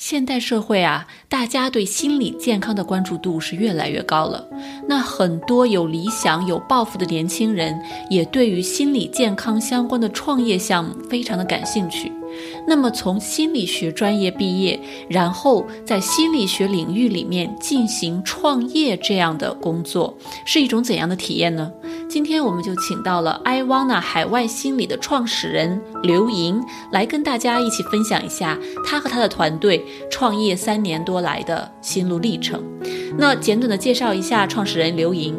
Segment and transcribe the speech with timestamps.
[0.00, 4.48] 现代社会啊，大家对心理健康的关注度是越来越高了。
[4.88, 12.10] 那很多有理想、有抱负的年轻人，也对于心理健康相关的创业项目非常的感兴趣。
[12.66, 14.78] 那么，从心理学专业毕业，
[15.08, 21.72] 然后在心理学领域里面进行创业这样的工作，是一种怎样的体验呢？
[22.08, 26.60] 今天我们就请到了 iWanna 海外心理的创始人刘莹，
[26.92, 32.62] 来跟大家一起分享一下他和他的团队创业三年多来的心路历程。
[33.16, 35.34] 那简短的介绍一下创始人刘莹。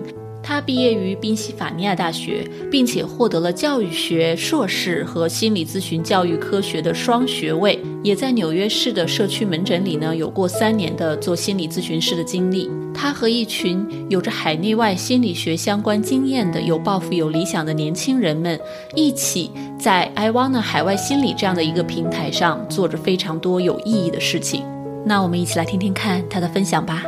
[0.52, 12.70] 他毕业于宾夕法尼亚大学，并且获得了教育学硕士和心理咨询教育科学的双学位，也在纽约市的社区门诊里呢有过三年的做心理咨询师的经历。
[12.94, 18.60] 他和一群有着海内外心理学相关经验的有抱负、有理想的年轻人们，
[18.94, 19.50] 一起
[19.80, 24.66] 在 iWanna 海外心理这样的一个平台上做着非常多有意义的事情。
[25.06, 27.06] 那我们一起来听听看他的分享吧。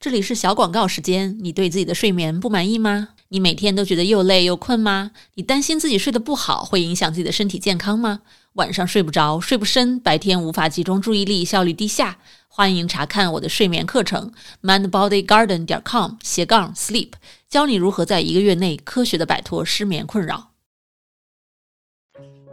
[0.00, 1.36] 这里是小广告时间。
[1.40, 3.10] 你对自己的睡眠不满意吗？
[3.28, 5.10] 你每天都觉得又累又困吗？
[5.34, 8.22] 你担心自己睡得不好会影响自己的身体健康吗？
[8.54, 12.16] 晚上睡不着，睡不深，白天无法集中注意力，效率低下？
[12.48, 17.10] 欢迎查看我的睡眠课程，mindbodygarden 点 com 斜杠 sleep，
[17.50, 20.52] 教你如何在一个月内科学的摆脱失眠困扰。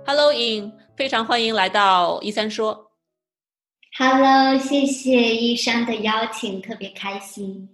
[0.06, 2.87] Hello，In，非常欢迎来到一三说。
[4.00, 7.68] Hello，谢谢医生的邀请，特别开心。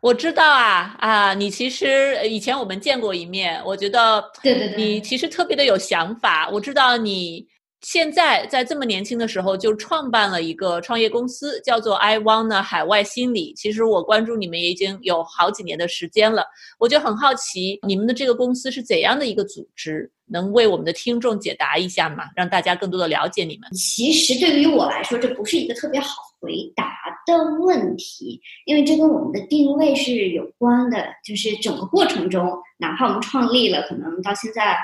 [0.00, 6.50] 我知道啊啊，你其实以前我们见过一面，我觉得对对对，你其实特别的有想法。
[6.50, 7.48] 我知道你
[7.82, 13.54] 现在在这么年轻的时候就创办了一个创业公司，叫做 I Wanna 海外心理。
[13.54, 16.44] 其实我关注你们也已经有好几年的时间了，
[16.78, 20.10] 我就很好奇你们的这个公司是怎样的一个组织。
[20.30, 22.24] 能为我们的听众解答一下吗？
[22.36, 23.70] 让大家更多的了解你们。
[23.72, 31.02] 其实对于我来说，这不是一个特别好回答的问题，因为这跟我们的定位是有关的。
[31.24, 34.76] 就是整个过程中，哪怕我们创立了，可能到现在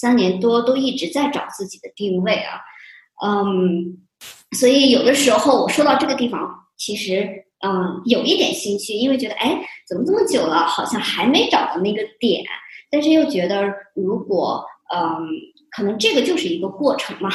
[0.00, 2.60] 三年多，都一直在找自己的定位啊。
[3.26, 3.98] 嗯，
[4.52, 7.28] 所以有的时候我说到这个地方，其实
[7.66, 12.44] 嗯有一点心虚，因为觉得哎，怎么这么久了，好像还没找到那个点，
[12.92, 14.64] 但是又觉得如果
[14.94, 15.26] 嗯，
[15.72, 17.28] 可能这个就是一个过程嘛。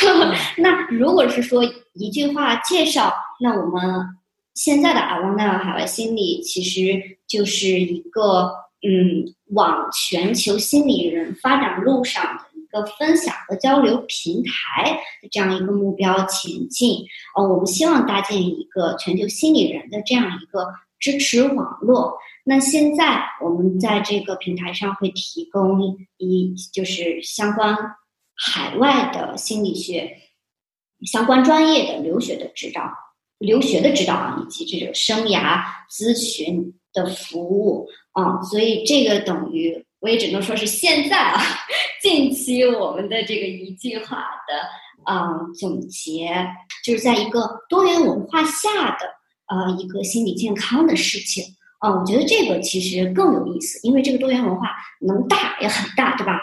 [0.56, 1.62] 那如果是说
[1.92, 4.06] 一句话介绍，那我们
[4.54, 8.50] 现在的阿旺纳海外心理其实就是一个
[8.82, 17.04] 嗯，往全球心理人发展路上的一个分享和交流平台的这样一个目标前进。
[17.36, 20.66] 呃，我们希望搭建一个全球心理人的这样一个
[20.98, 22.16] 支持网络。
[22.42, 27.76] 那现在我们在这个平台上会提供一就是相关
[28.34, 30.16] 海外的心理学
[31.04, 32.82] 相关专业的留学的指导、
[33.38, 37.86] 留学的指导啊，以及这种生涯咨询的服务
[38.20, 41.40] 啊，所以这个等于我也只能说是现在啊，
[42.02, 44.54] 近期我们的这个一句话的
[45.10, 46.46] 嗯总结，
[46.84, 49.06] 就是在一个多元文化下的
[49.48, 51.44] 呃一个心理健康的事情。
[51.78, 54.68] 啊，我觉得这个其实更有意思，因为这个多元文化
[55.00, 56.38] 能大也很大，对吧？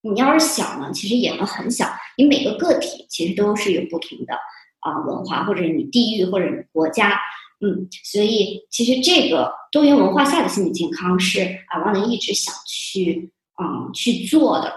[0.00, 1.86] 你要是小呢，其实也能很小。
[2.16, 4.34] 你每个个体其实都是有不同的
[4.80, 7.20] 啊文化，或者你地域，或者你国家，
[7.64, 13.30] 嗯，所以其实这个多元文化下的心理健康是啊，王能一直想去
[13.62, 14.72] 嗯去做的。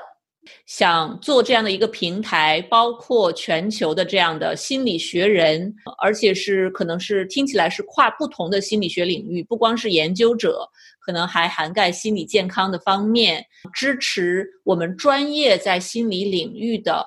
[0.68, 10.69] 想做这样的一个平台，包括全球的这样的心理学人，而且是可能是听起来是跨不同的心理学领域，不光是研究者，
[11.00, 17.03] 可能还涵盖心理健康的方面，支持我们专业在心理领域的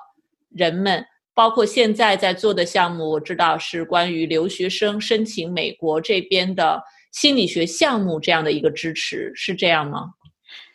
[0.49, 1.05] 人们，
[1.39, 6.83] 包括现在在做的项目，我知道是关于留学生申请美国这边的
[7.13, 10.07] 心理学项目这样的一个支持，是这样吗？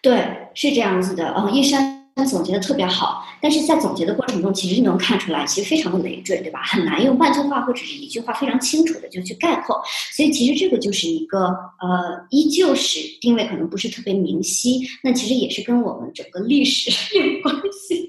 [0.01, 1.35] 对，是这样子的。
[1.37, 1.94] 嗯，一山。
[2.17, 6.63] 他总结的特别好，但是在总结的过程中，其实能看出来，其实非常的累赘，对吧？
[6.65, 9.83] 很难用半句话或者是一句话非常清楚的就去概括。
[10.13, 11.47] 所以其实这个就是一个
[11.81, 14.81] 呃，依旧是定位可能不是特别明晰。
[15.03, 18.09] 那其实也是跟我们整个历史 有关系，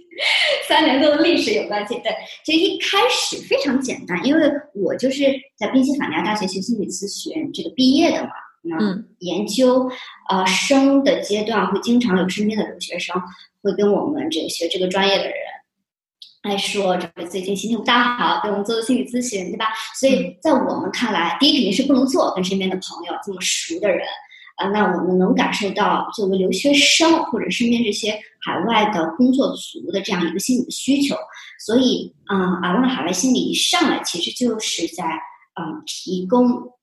[0.70, 1.96] 三年多的历史有关系。
[1.96, 2.12] 对，
[2.46, 4.42] 其实一开始非常简单，因为
[4.76, 5.26] 我就是
[5.58, 8.30] 在宾夕法尼亚大学学心理咨询这个毕业的嘛。
[8.68, 8.78] 那
[9.20, 9.90] 研究
[10.30, 13.16] 呃生的阶段会经常有身边的留学生。
[13.62, 15.34] 会跟我们这学这个专业的人
[16.44, 19.66] 来说，这个最近心情不大好，给我们做做心理咨询，对吧？
[20.00, 24.06] 所以在我们看来，第一肯定是不能做跟身边的朋友这么熟的人
[24.58, 31.16] 啊，那我们能感受到作为留学生或者身边这些海外的工作族的这样一个心理的需求。
[31.60, 35.04] 所以，啊，阿旺海外心理一上来其实就是在
[35.60, 36.75] 嗯提供。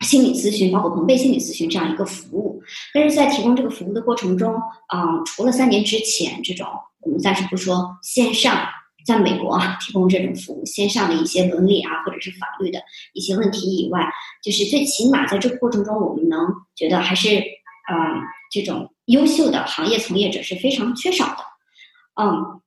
[0.00, 2.62] 心理咨询包括朋辈心理咨询这样一个服务，
[2.94, 4.54] 但是在提供这个服务的过程中，
[4.94, 6.66] 嗯，除了三年之前这种
[7.00, 8.66] 我们暂时不说线上，
[9.04, 12.80] 在美国啊提供这种服务线上的一些伦理啊或者是法律的
[13.12, 14.10] 一些问题以外，
[14.42, 16.40] 就是最起码在这个过程中，我们能
[16.74, 21.36] 觉得还是嗯这种优秀的行业从业者是非常缺少的，
[22.22, 22.60] 嗯，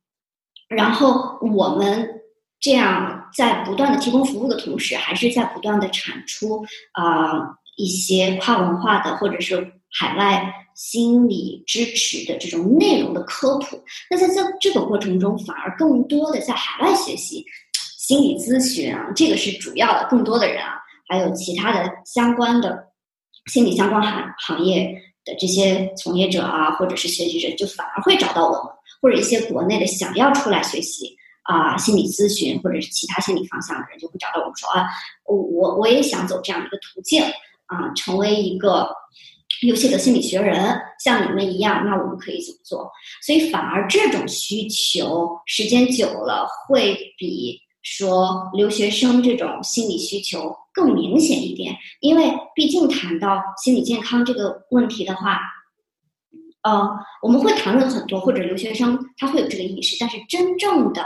[0.69, 2.21] 然后我们
[2.59, 3.21] 这样。
[3.35, 13.81] 在不断的提供服务的同时，还是在不断的产出啊一些跨文化的或者是海外心理支持的这种内容的科普。
[14.09, 17.45] 那在这这个过程中，反而更多的在海外学习
[17.97, 20.73] 心理咨询啊，这个是主要的，更多的人啊，
[21.07, 22.87] 还有其他的相关的
[23.51, 24.93] 心理相关行行业
[25.25, 31.15] 的这些从业者啊，或者是学习者，就反而会找到我们，或者一些国内的想要出来学习。
[31.43, 34.87] 啊，心理咨询或者是其他心理方向的人就会找到我们说啊，
[35.25, 37.21] 我我我也想走这样一个途径
[37.65, 38.89] 啊，成为一个
[39.63, 42.89] 优秀的心理学人，像你们一样，那我们可以怎么做？
[43.21, 55.39] 所以反而这种需求时间久了，会比说留学生这种心理需求更明显一点，因为毕竟谈到心理健康这个问题的话。
[56.63, 56.89] 呃，
[57.21, 61.05] 我们会谈论很多，或者留学生他会有这个意识，但是真正的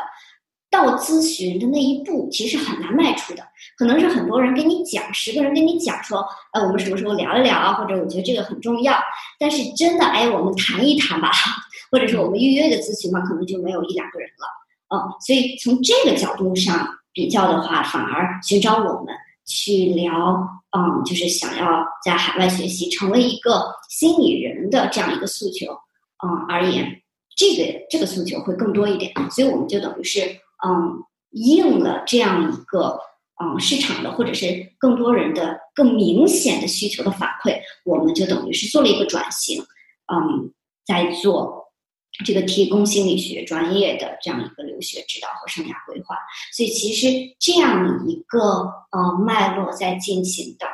[0.69, 3.43] 到咨询的那一步，其实很难迈出的。
[3.77, 7.73] 可能是很多人跟你讲，十个人跟你讲说，呃，我们什么时候聊一聊啊？
[7.73, 8.97] 或者我觉得这个很重要。
[9.39, 11.31] 但是真的，哎，我们谈一谈吧，
[11.91, 14.95] 或者是我们预约的咨询嘛，可能就没有一两个人了。
[14.95, 19.13] 嗯，所以从这个角度上比较的话，反而寻找我们。
[19.49, 20.11] 去聊，
[20.77, 25.71] 嗯，就是想要在海外学习，成为一个心理人的这样一个诉求，
[26.21, 27.01] 嗯而言，
[27.33, 30.19] 这个这个诉求会更多一点，所以我们就等于是，
[30.65, 32.99] 嗯，应了这样一个，
[33.43, 39.61] 嗯，市场的或者是更多人的更明显的需求的反馈，我们就等于是做了一个转型，
[40.11, 40.51] 嗯，
[40.85, 41.65] 在做。
[42.25, 46.15] 这个提供心理学专业的这样一个留学指导和生涯规划，
[46.51, 50.65] 所以其实这样一个呃脉络在进行的，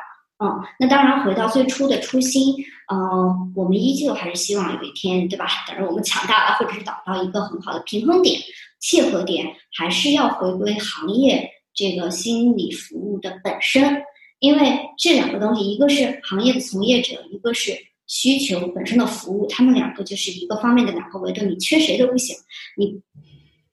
[0.42, 2.54] 嗯，那当然回到最初的初心，
[2.90, 5.46] 嗯，我们依旧还是希望有一天，对吧？
[5.68, 8.40] 等着我们强大了，或者是找到一个很好的平衡点、
[8.84, 14.02] 切合点，还是要回归行业这个心理服务的本身，
[14.40, 17.74] 因为这两个东西，一个是行业的从业者，一个是。
[18.06, 22.36] 需求本身的服务，他们两个就是一个方面的两个维度，你缺谁都不行。
[22.76, 23.00] 你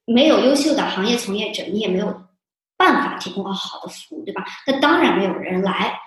[0.05, 2.05] 没有优秀的行业从业者，你也没有
[2.77, 4.45] 办法提供好的服务，对吧？
[4.65, 5.99] 那当然没有人来，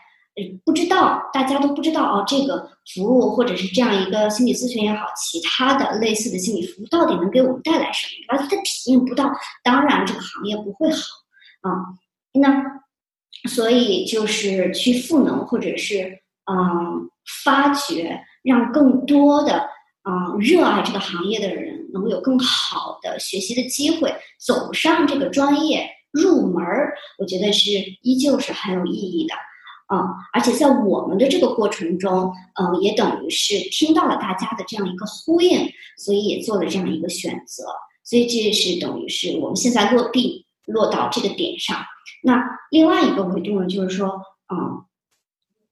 [0.64, 8.36] 不知道大家都不知道哦，这个服务或者是这样一个心理咨询也好，其他的类似的心理服务到底能给我们带来什么？
[8.36, 9.30] 而他体验不到，
[9.62, 10.98] 当然这个行业不会好
[11.62, 11.70] 啊。
[12.32, 12.64] 那
[13.48, 16.20] 所以就是去赋能，或者是
[16.50, 17.08] 嗯。
[17.42, 19.54] 发掘，让更多的
[20.02, 27.70] 啊热爱这个行业的人能有更好的学习的机会，走上这个专业入门儿，我觉得是
[28.02, 29.34] 依旧是很有意义的
[29.94, 30.08] 啊！
[30.32, 37.64] 而且在我们的这个过程中，嗯，也等于是听到了大家的这样一个呼应，所以也做了这样一个选择，
[38.02, 41.76] 所以这是等于是我们现在落地落到这个点上。
[42.22, 44.20] 那另外一个维度呢，就是说，
[44.52, 44.84] 嗯。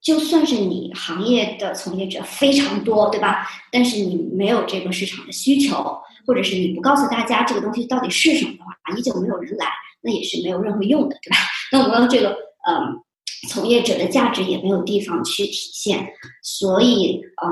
[0.03, 3.47] 就算是你行业的从业者非常多，对吧？
[3.71, 9.65] 但是你没有这个市场的需求，或者是你不告诉大家这个东西到底是什么的话，依旧没有人来，
[10.01, 11.37] 那也是没有任何用的，对吧？
[11.71, 12.35] 那我们这个
[12.67, 13.01] 嗯，
[13.49, 16.07] 从业者的价值也没有地方去体现，
[16.41, 17.49] 所以嗯，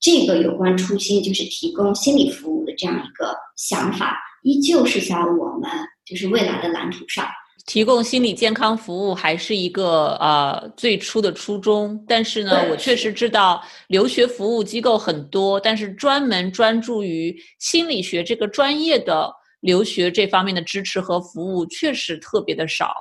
[0.00, 5.70] 这个有关初心就是提供心理服务的这样一个想法，依旧是在我们
[6.04, 7.26] 就是未来的蓝图上。
[7.66, 22.94] 提供心理健康服务还是一个呃最初的初衷，但是呢，我确实知道留学服务机构很多，但是专门专注于心理学这个专业的留学这方面的支持和服务确实特别的少。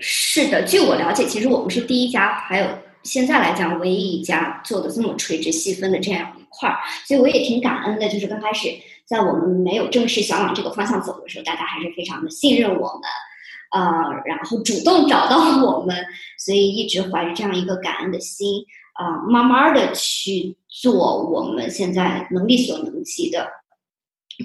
[0.00, 2.66] 是的，据我了解，其实我们是第一家，还有
[3.02, 8.08] 现在来讲唯一一家做的这么垂直细分的这样一块儿，所以我也挺感恩的。
[8.08, 8.68] 就是刚开始
[9.04, 13.02] 在我们没有正式想往这个方向走的时候，大家还是非常的信任我们。
[13.70, 13.82] 呃，
[14.24, 15.94] 然后主动找到我们，
[16.38, 18.64] 所以一直怀着这样一个感恩的心，
[18.94, 23.46] 啊，慢慢的去做我们现在能力所能及的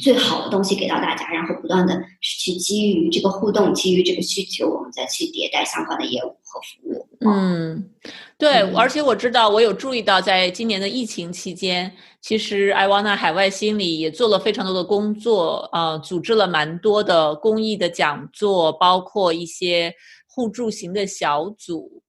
[0.02, 7.08] 最好的东西给到大家，然后不断的去基于这个互动，基于这个需求，我们再去迭代相关的业务和服务。
[7.26, 7.90] 嗯，
[8.38, 19.94] 对，而且我知道，我有注意到，在今年的疫情期间，其实艾旺纳海外心理也做了非常多的工作，呃，组织了蛮多的公益的讲座，包括一些
[20.28, 22.02] 互助型的小组。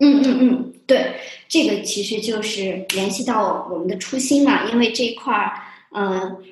[0.00, 1.14] 嗯嗯嗯，对，
[1.48, 5.62] 这个其实就是联系到我们的初心嘛，因为这一块儿，
[5.94, 6.42] 嗯。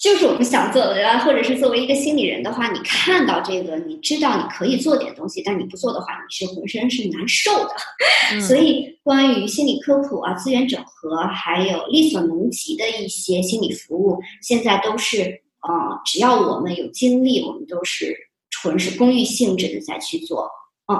[0.00, 8.40] 就是我们想做的，或者是作为一个心理人的话，你看到这个，你知道你可以做点东西，但你不做的话，你是浑身是难受的。
[8.40, 18.16] 所以，关于心理科普啊、资源整合，还有力所能及的一些心理服务，现在都是呃，只要我们有精力，我们都是
[18.48, 20.50] 纯是公益性质的在去做。
[20.90, 20.98] 嗯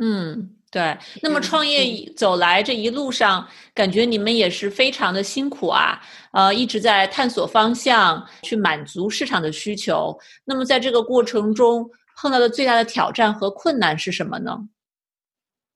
[0.00, 0.57] 嗯。
[0.70, 5.98] 对，那么创业走来这一路上，感觉你们也是非常的辛苦啊，
[6.30, 10.14] 呃，一直在探索方向，去满足市场的需求。
[10.44, 14.58] 那么在这个过程中碰到的最大的挑战和困难是什么呢？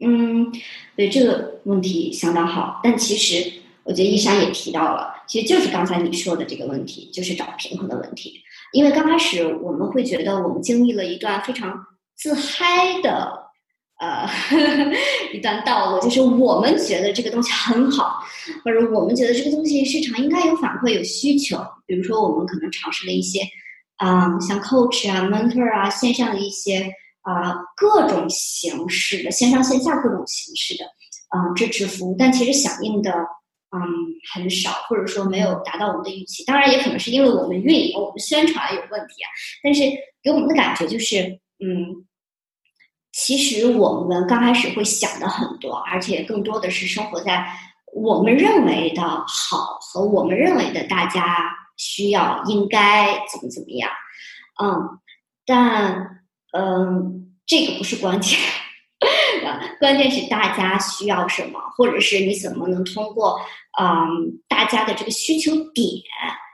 [0.04, 0.52] 嗯，
[0.94, 3.50] 对这个问题相当好，但其实
[3.84, 8.42] 我觉得一山也提到了，其实就是刚才你说的这个问题，就是找平衡的问题。
[8.72, 11.82] 因为刚开始我们会觉得我们经历了一段非常
[12.14, 13.41] 自嗨的。
[14.02, 14.92] 呃呵呵，
[15.32, 18.20] 一段道路，就是我们觉得这个东西很好，
[18.64, 21.56] 或者我们觉得这个东西市场应该有反馈、有需求。
[21.86, 23.42] 比如说，我们可能尝试了一些，
[23.98, 26.90] 啊，像 coach 啊、mentor 啊，线上的一些
[27.20, 30.84] 啊各种形式的线上线下各种形式的
[31.28, 33.12] 啊支持服务，但其实响应的
[33.70, 33.78] 嗯
[34.34, 36.44] 很少，或者说没有达到我们的预期。
[36.44, 39.30] 当然，也可能是因为我们运营、我们宣传有问题啊。
[39.62, 39.84] 但是
[40.24, 42.04] 给我们的感觉就是，嗯。
[43.12, 47.46] 其实我们刚开始会想的很多，而且更多的是生活在
[47.92, 53.90] 我们认为的好和我们认为的大家需要应该怎么怎么样，
[54.62, 54.98] 嗯，
[55.44, 58.38] 但嗯，这个不是关键，
[59.78, 63.38] 关键是大家需要什么，或者是你怎么能通过
[63.78, 66.02] 嗯大家的这个需求点，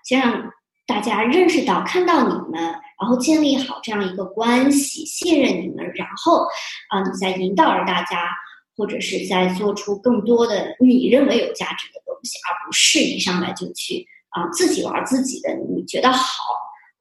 [0.05, 0.53] 先让
[0.89, 2.75] 大家认识到、看到你们。
[3.01, 6.45] 然后建立好这样一个关系，信任你们，然后
[6.89, 8.29] 啊，你再引导着大家，
[8.77, 16.27] 或者是在做出更多的你认为有价值的东西，而不是一上来就去啊自己玩自己的，你觉得好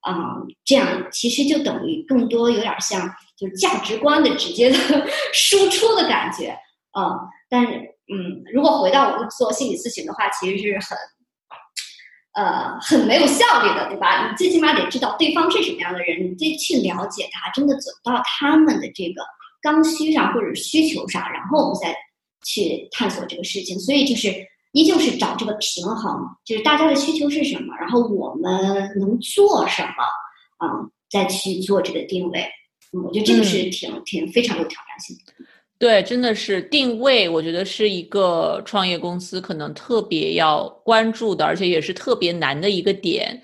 [0.02, 4.78] 啊，这样其实就等于更多有点像就是价值观的直接的
[5.34, 6.56] 输出的感觉
[6.92, 7.18] 啊。
[7.50, 7.74] 但是
[8.14, 10.96] 嗯，如果回到我做心理咨询的话，其实是很。
[12.38, 14.30] 呃，很没有效率的，对吧？
[14.30, 19.24] 你最起码得知道对方是什么样的人，你得去了解他，真的走到他们的这个
[19.60, 21.96] 刚需上或者需求上，然后我们再
[22.46, 23.80] 去探索这个事情。
[23.80, 24.32] 所以就是
[24.74, 30.04] 依旧是找这个平衡，就是大家的需求是什么，然后我们能做什么，
[30.58, 30.70] 啊，
[31.10, 32.48] 再去做这个定位。
[32.94, 35.34] 我觉得这个是挺挺非常有挑战性的。
[35.80, 43.40] 对，真的是定位，我觉得是一个创业公司可能特别要关注的，而且也是特别难的一个点。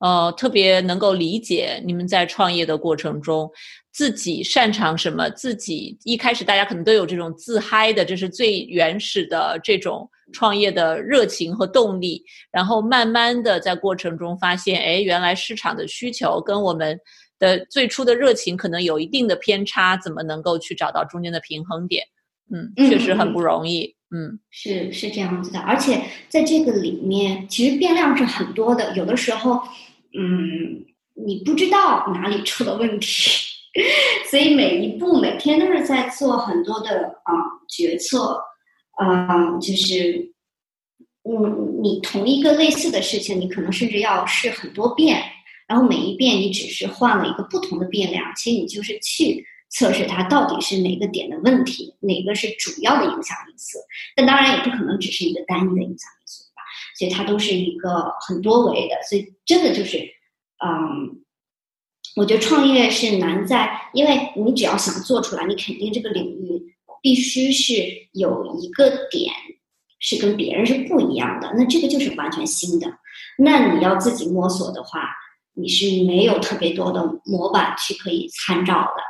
[0.00, 3.50] 呃，特别能够理解你们在创业的过程中，
[3.90, 12.22] 自己擅长什么，自己一开始大家可能都有这种自嗨的，这是最原始的这种创业的热情和动力。
[12.52, 17.00] 然后慢慢的在过程中发现，哎，原来市场的需求跟我们。
[17.38, 22.04] 的最初的热情可能有一定的偏差，怎么能够去找到中间的平衡点？
[22.50, 23.94] 嗯，确实很不容易。
[24.10, 28.96] 嗯，是是这样子的，而且在这个里面，其实变量是很多的。
[28.96, 29.60] 有的时候，
[30.18, 30.82] 嗯，
[31.14, 33.30] 你不知道哪里出了问题，
[34.30, 37.34] 所以每一步每天都是在做很多的啊
[37.68, 38.40] 决策，
[38.96, 40.32] 啊，就是
[41.24, 45.22] 嗯，你同一个类似的事情，你可能甚至要试很多遍。
[45.68, 53.78] 然后每一遍你只是换了一个不同的变量，其实你就是去测试它到底是哪个点的问题，哪个是主要的影响因素。
[54.16, 56.62] 但当然也不可能只是一个单一的影响因素吧，
[56.98, 58.96] 所以它都是一个很多维的。
[59.10, 59.98] 所以真的就是，
[60.64, 61.22] 嗯，
[62.16, 67.74] 我觉得创业是难在，因为你只要想做出来，你肯定这个领域必须是
[68.14, 69.30] 有一个点
[69.98, 72.90] 是跟别人是不一样的，那这个就是完全新的。
[73.36, 75.10] 那你要自己摸索的话。
[75.60, 79.02] 你是没有特别多的模板去可以参照的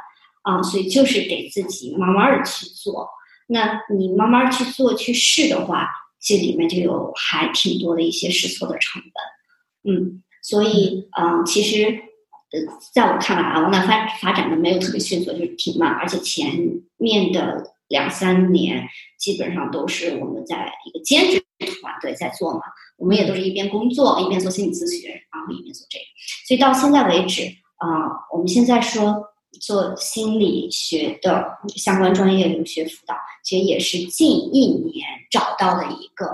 [0.51, 3.09] 啊，所以就是得自己慢慢的去做。
[3.47, 5.89] 那你慢慢去做去试的话，
[6.21, 9.95] 这里面就有还挺多的一些试错的成本。
[9.95, 12.61] 嗯，所以嗯，其实呃，
[12.95, 16.51] 在我看来啊，我那发发展的没有特别迅速，就是挺慢，而且前
[16.97, 18.89] 面的两三年
[19.19, 21.43] 基本上都是我们在一个兼职
[21.81, 22.61] 团队在做嘛。
[22.99, 26.05] 我们也都是一边工作一边做心理咨询，然后一边做这个，
[26.47, 27.45] 所以到现在为止，
[27.77, 27.89] 啊，
[28.33, 29.25] 我们现在说
[29.61, 33.15] 做心理学的相关专业留学辅导，
[33.45, 36.27] 其实也是近一年找到了一个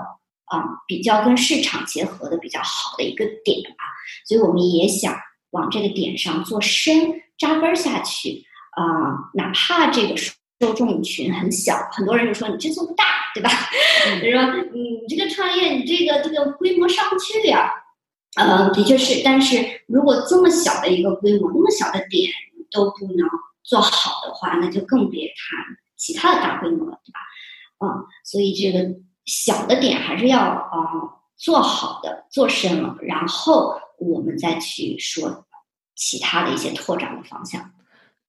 [0.47, 3.85] 啊比较跟市场结合的比较好的一个点吧。
[4.27, 5.15] 所以我们也想
[5.51, 8.43] 往这个点上做深扎根下去
[8.73, 10.17] 啊，哪怕这个
[10.61, 13.51] 受众群很小，很多人就说你这做不大，对吧？
[14.23, 17.73] 就说你这个创业，你这个这个规模上不去呀。
[18.37, 22.33] 呃，的确是，但是如果这么小的一个规模，那么小的点
[22.71, 23.29] 都不能
[23.63, 27.21] 做好的话，那就更别谈其他的大规模了，对吧？
[27.85, 28.95] 嗯，所以这个
[29.25, 30.79] 小的点还是要啊
[31.37, 35.47] 做好的，做深了，然后我们再去说
[35.95, 37.71] 其他的一些拓展的方向。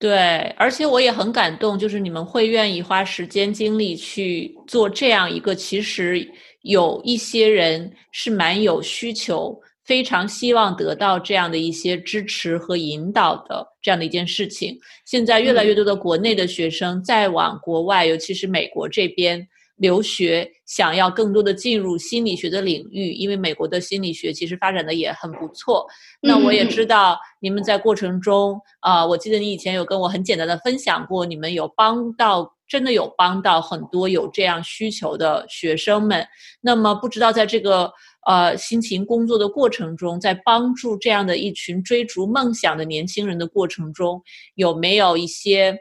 [0.06, 6.30] 对，而且我也很感动，就是你们会愿意花时间精力去做这样一个，其实
[6.62, 9.60] 有一些人是蛮有需求。
[9.84, 14.76] 非常希望得到这样的一些支持和引导的这样的一件事情。
[15.06, 19.48] 现在越来越多的国内的学生在往国外，尤其是美国这边
[19.78, 25.86] 留学，想要更多的进入心理学的领域，因为美国的心理学其实发展的也很不错。
[26.22, 36.26] 那我也知道你们在过程中，啊，我记得你以前有跟我很简单的分享过，你们有帮到，真的有帮到很多有这样需求的学生们。
[36.62, 37.92] 那么不知道在这个。
[38.28, 44.20] 呃，辛勤工作的过程中，在帮助这样的一群追逐梦想的年轻人的过程中，
[44.56, 45.78] 有没有一些，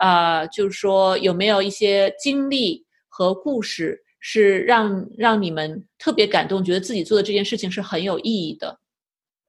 [0.00, 2.86] 呃，就是说有没有一些经历
[3.18, 8.78] 和故事，是让让你们特别感动，觉得自己做的这件事情是很有意义的？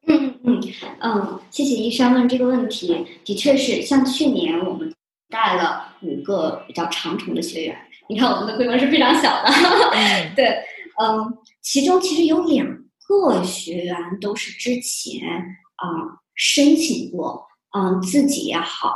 [0.07, 0.59] 嗯嗯
[1.01, 4.91] 嗯，谢谢医生问这个问题，的确是，像去年我们
[5.29, 9.51] 带了五个比较长程的学员，你看我们的规模是非常小的，
[10.35, 10.47] 对，
[10.99, 11.38] 嗯。
[11.61, 12.65] 其中其实有两
[13.07, 15.29] 个学员都是之前
[15.75, 15.85] 啊
[16.33, 17.45] 申请过，
[17.77, 18.95] 嗯，自己也好，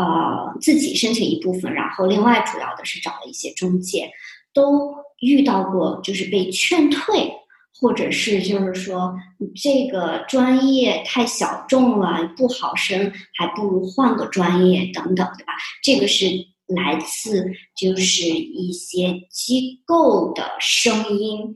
[0.00, 4.10] 呃，自己申请一部分，然后另外主要的是找了一些中介，
[4.54, 7.30] 都遇到过就是被劝退，
[7.78, 9.14] 或者是就是说
[9.54, 15.52] 这个专业太小众了不好升，还不如换个专业等等，对吧？
[15.82, 16.24] 这个是
[16.68, 21.54] 来自就是一些机构的声音。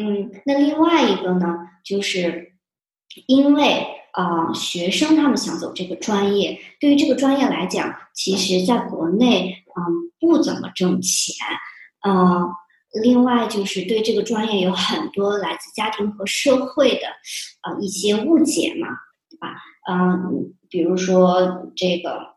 [0.00, 1.46] 嗯，那另外一个呢，
[1.84, 2.51] 就是
[3.26, 11.34] 因为啊，学生他们想走这个专业，对于这个专业来讲，其实在国内嗯不怎么挣钱，
[12.06, 12.48] 嗯，
[13.02, 17.06] 另外就是对这个专业有很多来自家庭和社会的
[17.62, 18.88] 呃一些误解嘛，
[19.30, 19.54] 对吧？
[19.90, 22.34] 嗯，比如说这个，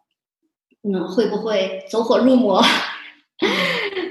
[0.83, 2.63] 嗯，会不会走火入魔？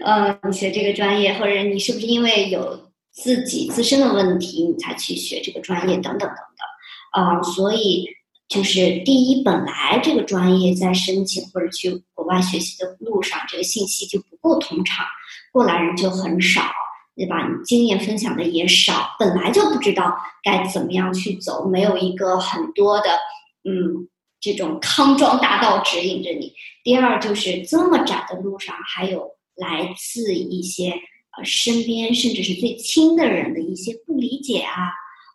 [0.04, 2.84] 嗯， 你学这个专业，或者你是不是因为有？
[3.16, 6.36] 自己自身的问题，你才去学这个专业，等等等
[7.14, 8.08] 啊，所以
[8.48, 15.06] 就是第一，本来这个专业在申请或者去国外学习的路上，这个信息就不够通畅，
[15.52, 16.62] 过来人就很少，
[17.14, 17.46] 对吧？
[17.46, 23.10] 你经验分享的也少，本来就不知道该怎么样去走，没有一个很多的，
[23.62, 24.08] 嗯，
[24.40, 26.52] 这种康庄大道指引着你。
[26.82, 30.94] 第二，就是这么窄的路上，还有来自一些。
[31.36, 34.92] 呃，身边甚至是最亲的人的一些不理解啊、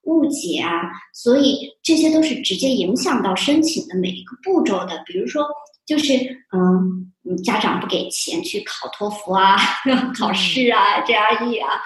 [0.09, 0.81] 误解啊，
[1.13, 5.03] 所以这些都是直接影响到申请的每一个步骤的。
[5.05, 5.45] 比如说，
[5.85, 6.13] 就是
[6.51, 9.55] 嗯，家长不给钱去考托福啊、
[10.17, 11.79] 考试啊、GRE 啊，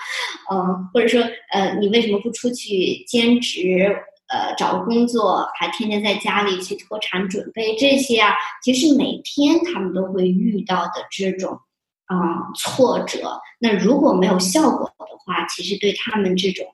[0.49, 3.93] 嗯，或者说呃，你为什么不出去兼职？
[4.29, 8.33] 呃，找个工作，还天天在家里去脱产准备这些啊？
[8.63, 11.59] 其实每天他们都会遇到的这种。
[12.05, 13.39] 啊，挫折。
[13.59, 16.65] 那如果没有效果的话，其实对他们这种，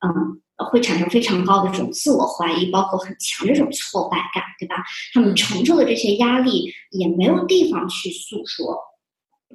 [0.00, 4.76] 嗯，会产生非常高的这种自我怀疑，包括很强这种挫败感，对吧？
[5.14, 8.76] 他们承受的这些压力也没有地方去诉说。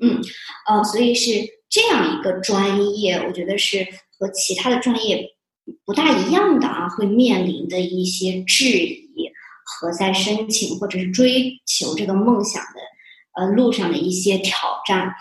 [0.02, 0.22] 嗯，
[0.68, 1.32] 呃，所以是
[1.70, 3.86] 这样一个专业，我觉得是
[4.18, 5.36] 和其他的专业
[5.86, 9.30] 不大一样的啊，会面临的一些质疑
[9.66, 12.80] 和在申请或者是追求这个梦想的。
[13.36, 14.54] 呃，路上的一些挑
[14.86, 15.12] 战，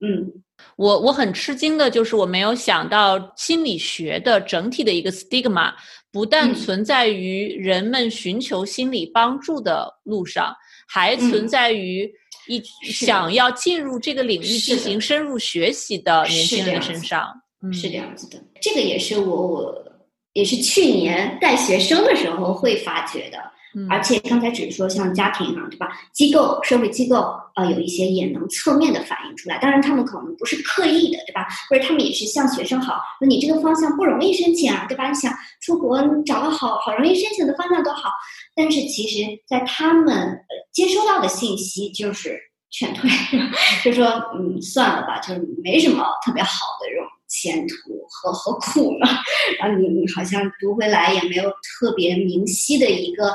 [0.00, 0.42] 嗯，
[0.76, 5.72] 我我很吃惊的就是我没有想到心理学的整体的一个 stigma
[6.10, 10.54] 不但存在于人们寻求心理帮助的路上，
[10.88, 12.10] 还存在于
[12.48, 17.32] 一想要进入这个领域进行深入学习的年轻人身上，
[17.72, 18.42] 是这样子的。
[18.60, 19.84] 这个也是我我
[20.32, 23.51] 也是去年带学生的时候会发觉的。
[23.88, 25.88] 而且刚才只是说像家庭啊，对吧？
[26.12, 29.58] 机构、社会机构，呃，有一些也能侧面的反映出来。
[29.58, 31.46] 当然，他们可能不是刻意的，对吧？
[31.70, 35.08] 或者他们也是向学生好，说你这个方向不容易申请啊，对吧？
[35.08, 35.32] 你想
[35.62, 38.10] 出国找个好好容易申请的方向多好。
[38.54, 40.38] 但是其实，在他们
[40.72, 42.38] 接收到的信息就是
[42.70, 43.08] 劝退，
[43.82, 44.04] 就说
[44.34, 47.74] 嗯，算了吧，就是没什么特别好的这种前途
[48.10, 49.08] 和和苦呢。
[49.58, 53.32] 然后你你好像读回来也没有特别明晰的一个。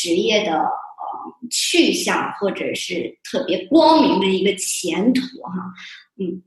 [0.00, 0.68] 职业的呃
[1.50, 5.52] 去向，或者是特别光明的一个前途哈，
[6.18, 6.42] 嗯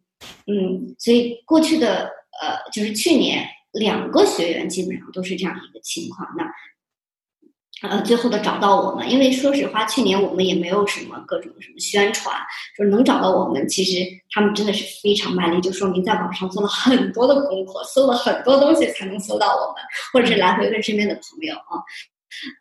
[0.47, 2.09] 嗯，所以过去的
[2.41, 12.35] 呃就是去年两个学员基本上都是这样一个情况，那呃最后的找到我们，因为说实话，去年我们也没有什么各种什么宣传，
[12.75, 13.99] 就是能找到我们，其实
[14.31, 21.77] 他们真的是非常卖力，就说明在网上做了很多的功课，搜了很多东西才能搜到我们，或者是来回问身边的朋友啊，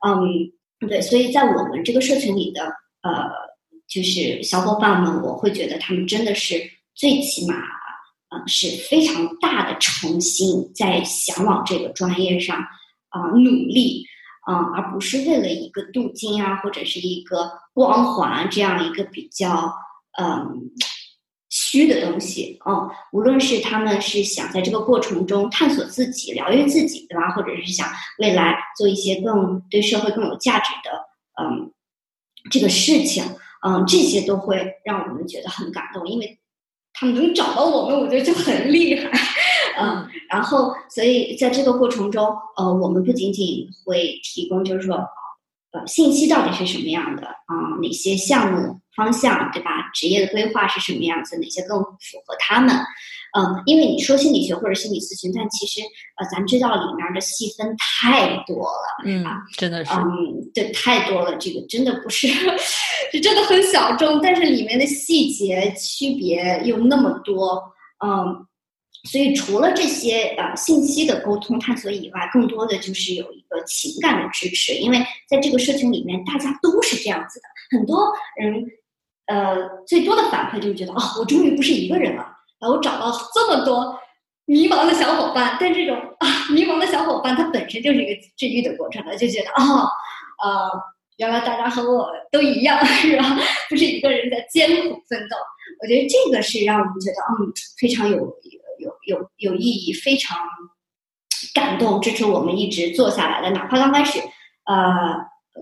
[0.07, 0.53] 嗯。
[0.89, 2.65] 对，所以在我们这个社群里的
[3.03, 3.31] 呃，
[3.89, 6.61] 就是小伙伴们，我会觉得他们真的是
[6.95, 7.55] 最起码，
[8.31, 12.57] 呃，是非常大的诚心在想往这个专业上
[13.11, 14.05] 啊努力，
[14.47, 19.73] 啊，而不是为了一个镀金啊，或者是一个光环这样一个比较
[20.19, 20.71] 嗯。
[21.73, 27.31] 虚的东西，嗯，无论是他们是想在这个过程中探索自己、疗愈自己，对吧？
[27.31, 30.91] 或者是想未来做一些更对社会更有价值的，
[31.43, 31.73] 嗯，
[32.51, 33.25] 这个事情，
[33.67, 36.39] 嗯，这些都会让我们觉得很感动，因为
[36.93, 39.11] 他们能找到我们，我觉得就很厉害，
[39.81, 40.07] 嗯。
[40.29, 42.27] 然后，所以在这个过程中，
[42.59, 44.99] 呃，我们不仅仅会提供，就是说。
[45.73, 47.55] 呃，信息到底是什么样的啊？
[47.81, 49.91] 哪些项目方向，对吧？
[49.95, 51.39] 职业的规划是什么样子？
[51.39, 52.77] 哪些更符合他们？
[53.35, 55.81] 嗯，因为你说心理学或者心理咨询，但其实
[56.17, 59.25] 呃，咱知道里面的细分太多了，嗯，
[59.57, 62.29] 真的是，嗯，对，太多了，这个真的不是，
[63.11, 67.63] 这真的很小众，但是里面的细节区别又那么多，
[68.05, 68.47] 嗯。
[69.05, 74.75] 所以，除了这些呃信息的沟通探索以外，更多的就是有一个情感的支持。
[74.75, 77.77] 因为在这个社群里面，大家都是这样子的。
[77.77, 78.65] 很多人，
[79.27, 82.25] 呃，最多的反馈就是觉得，哦，我终于不是一个人了，
[82.61, 83.99] 然后我找到这么多
[84.45, 85.57] 迷茫的小伙伴。
[85.59, 89.91] 但这种啊，迷茫的小伙伴，他本身就是一个治愈的过程了，就觉得，哦，
[90.45, 90.71] 呃，
[91.17, 93.37] 原来大家和我都一样，是吧？
[93.69, 95.37] 不是一个人在艰苦奋斗。
[95.83, 98.09] 我觉得这个是让我们觉得，嗯，非常。
[98.09, 98.33] 有
[99.05, 100.39] 有有意义，非常
[101.55, 103.51] 感动，支持我们一直做下来的。
[103.51, 104.21] 哪怕刚开始，
[104.65, 104.77] 呃，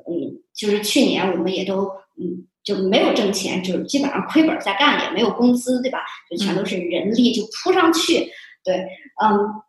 [0.08, 1.84] 嗯，就是去年我们也都，
[2.18, 6.00] 嗯，就没有挣钱，就是基本上亏本在干，也没有工资，对吧？
[6.30, 8.30] 就全都是人力就扑上去，
[8.62, 8.86] 对，
[9.22, 9.62] 嗯，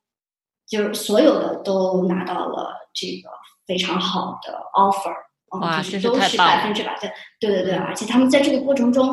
[0.68, 3.30] 就是所有的都拿到了这个
[3.66, 5.14] 非常好的 offer，
[5.60, 9.08] 哇，就是都是百分之百的，对对对，而且他们在这个过程中，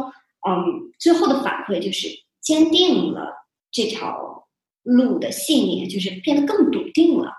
[0.48, 2.08] 嗯，最后的反馈就是
[2.40, 3.36] 坚定了。
[3.70, 4.47] 这条
[4.88, 7.30] 路的信念就是变得更笃定了，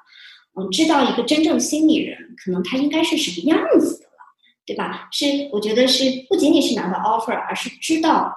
[0.56, 4.12] 嗯，知道一个真正心理人可能他应该是什么样子的了，
[4.66, 5.10] 对吧？
[5.12, 8.32] 是我觉得是不仅仅是拿到 offer，而是知道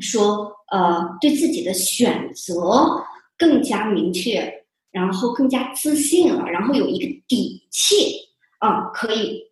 [0.00, 3.02] 说呃对自己的选择
[3.36, 8.28] 更加明确，然后更加自信了，然后有一个底气，
[8.60, 9.42] 嗯，可以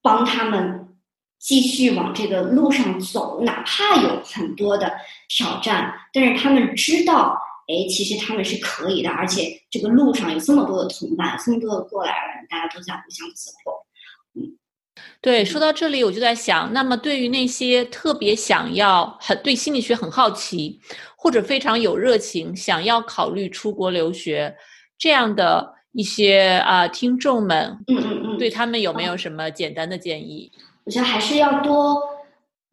[0.00, 0.82] 帮他们。
[1.38, 4.90] 继续往这个路上走，哪怕有很多的
[5.28, 13.82] 挑战，但是他们知道，哎，其实他们是可以的，而且这个路上有这么多的同伴，这么多的过来人，大家都在互相 support。
[14.34, 14.56] 嗯，
[15.20, 20.80] 对，说到这里，我就在想，那么对于那些特别想要很对心理学很好奇，
[21.16, 24.56] 或者非常有热情，想要考虑出国留学
[24.96, 30.52] 这样的一些啊听众们，嗯嗯嗯，对他们有没有什么简单的建议？
[30.84, 32.00] 我觉得还是要多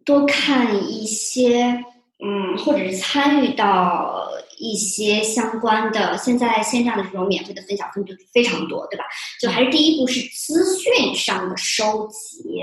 [0.05, 1.83] 多看一些，
[2.23, 4.29] 嗯，或者是参与到
[4.63, 6.17] 一些相关的。
[6.17, 9.03] 现在线上的这种免费的分享分就非常多，对吧？
[9.41, 12.61] 就还是第一步是资讯上的收集，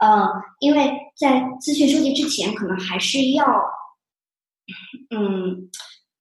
[0.00, 0.28] 呃，
[0.60, 3.44] 因为在资讯收集之前，可能还是要，
[5.14, 5.70] 嗯。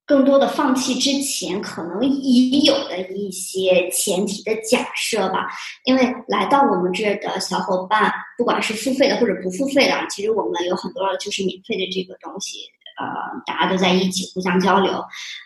[0.06, 5.48] 更多的放弃之前可能已有的一些前提的假设吧，
[5.86, 12.60] 因为来到我们这的小伙伴，不管是付费的或者不付费的，其实我们有很多就是免费的这个东西，
[13.00, 13.06] 呃，
[13.46, 15.04] 大家都在一起互相交流，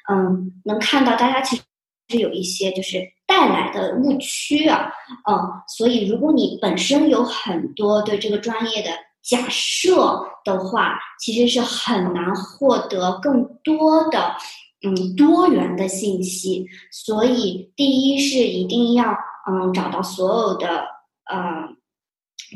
[0.09, 1.55] 嗯，能看到大家其
[2.09, 4.91] 实有一些就是带来的误区啊，
[5.29, 5.35] 嗯，
[5.67, 8.89] 所以如果你本身有很多对这个专业的。
[9.23, 14.33] 假设的话，其实是很难获得更多的
[14.85, 16.65] 嗯多元的信息。
[16.93, 19.11] 所以，第一是一定要
[19.49, 20.85] 嗯找到所有的
[21.25, 21.67] 呃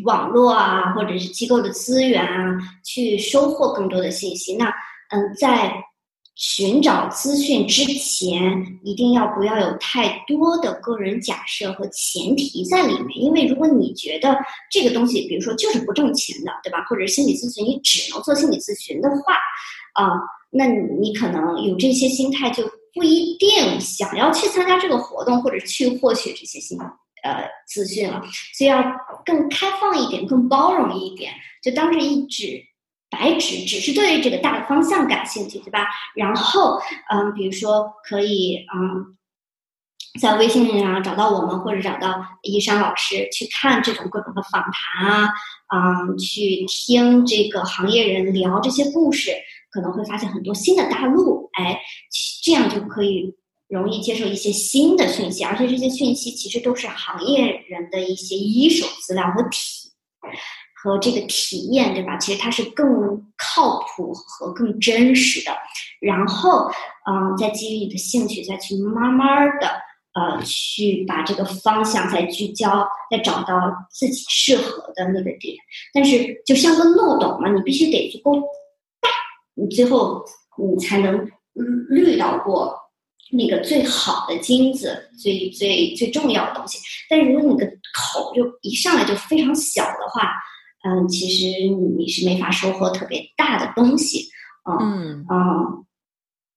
[0.03, 4.55] 网络啊，或者是机构的资源啊，去收获更多的信息。
[4.55, 4.73] 那
[5.09, 5.73] 嗯，在
[6.35, 13.19] 寻找资讯之前，一定要不要有太多的个人假设和前提在里面。
[13.19, 14.35] 因为如果你觉得
[14.71, 16.83] 这个东西，比如说就是不挣钱的，对吧？
[16.89, 19.35] 或者心理咨询你只能做心理咨询的话，
[19.93, 20.09] 啊，
[20.49, 26.85] 那你可能有这些心态，就不一定想要去参加这个活动，或者去获取这些信息
[27.23, 28.21] 呃资讯了。
[28.57, 28.83] 所以要
[29.25, 32.63] 更开放一点，更包容一点，就当是一纸。
[33.13, 35.85] 白纸只是对这个大的方向感兴趣，对吧？
[36.15, 36.79] 然后，
[37.09, 39.17] 嗯，比如说可以，嗯，
[40.21, 45.29] 在微信上找到我们，或者找到一山老师去看这种各种的访谈啊，
[45.75, 49.31] 嗯，去听这个行业人聊这些故事，
[49.71, 51.81] 可能会发现很多新的大陆，哎，
[52.41, 53.35] 这样就可以
[53.71, 59.89] 容易接受一些新的讯息，而且这些讯息其实都是行业人的一些一手资料和体。
[60.83, 62.17] 和这个体验，对吧？
[62.17, 62.83] 其实它是更
[63.37, 65.51] 靠谱和更真实的。
[65.99, 66.71] 然后，
[67.07, 69.67] 嗯，再基于你的兴趣，再去慢慢的，
[70.15, 73.55] 呃，去把这个方向再聚焦，再找到
[73.91, 75.55] 自己适合的那个点。
[75.93, 78.41] 但是，就像个漏斗嘛，你必须得足够
[79.01, 79.09] 大，
[79.53, 80.25] 你最后
[80.57, 81.29] 你才能
[81.89, 82.75] 滤到过
[83.31, 86.77] 那个最好的金子，最最最重要的东西。
[87.09, 90.29] 但是，如果你的口就一上来就非常小的话，
[90.83, 91.67] 嗯，其实
[91.97, 94.29] 你是没法收获特别大的东西，
[94.81, 95.85] 嗯嗯，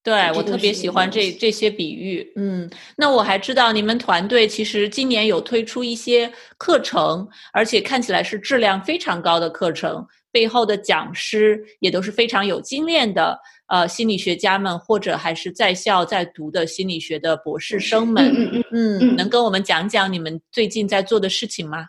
[0.03, 21.87] 对我特别喜欢这这些比喻，嗯，那我还知道你们团队其实今年有推出一些课程，而且看起来是质量非常高的课程，背后的讲师也都是非常有经验的，呃，心理学家们或者还是在校在读的心理学的博士生们，嗯嗯嗯，能跟我们讲讲你们最近在做的事情吗？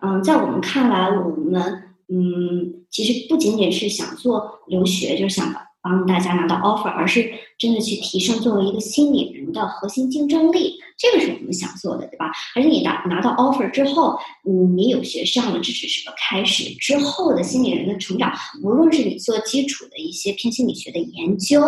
[0.00, 1.60] 嗯，在我们看来，我们
[2.08, 12.30] 嗯，其实不仅仅是想做留学，就是想帮大家拿到 offer，而是真的去提升作为一个心理人的核心竞争力，这个是我们想做的，对吧？
[12.54, 21.62] 而且你拿拿到 offer 之后，嗯，你有学上了，这只是个开始，之后的心理人的成长，无论是你做基础的一些偏心理学的研究，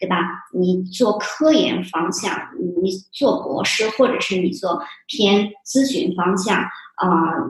[0.00, 0.16] 对吧？
[0.52, 2.38] 你做科研方向，
[2.82, 6.64] 你做博士，或者是你做偏咨询方向。
[6.96, 7.08] 啊，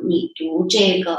[0.09, 1.17] 你读这个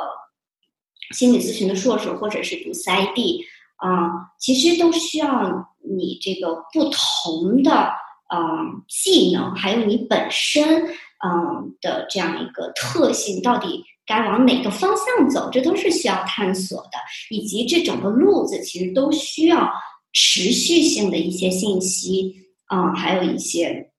[1.12, 3.40] 心理咨询的硕士，或者是读 CID，
[3.78, 7.92] 啊，其实都需要你这个不同的
[8.34, 10.84] 嗯技能，还有你本身
[11.24, 16.98] 嗯的这样一个特性，到底该往哪个方向走，这都是需要探索的，
[17.30, 19.72] 以及这整个路子其实都需要
[20.13, 22.36] 持续性的一些信息，
[22.66, 23.92] 啊，还有一些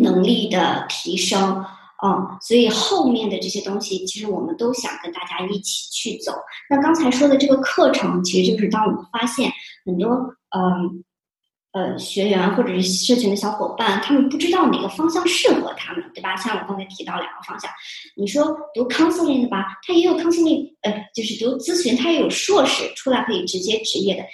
[0.00, 1.64] 能力的提升。
[2.02, 6.32] 嗯，所以后面的这些东西，其实我们都想跟大家一起去走。
[6.68, 9.52] 那刚才说的这个课程，其实就是当我们发现
[9.84, 10.08] 很多
[10.56, 11.04] 嗯
[11.72, 16.34] 呃学员或者是社群的小伙伴，他们不知道哪个方向适合他们，对吧？
[16.36, 17.70] 像我刚才提到两个方向，
[18.16, 24.24] 你说读 counseling 的吧，他也有 counseling，呃，就是读咨询，他也有硕士出来可以直接执业的，